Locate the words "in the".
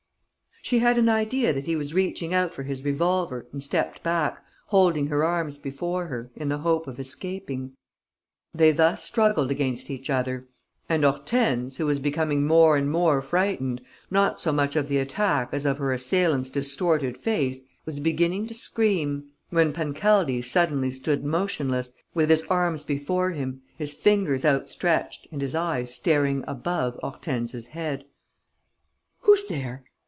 6.35-6.59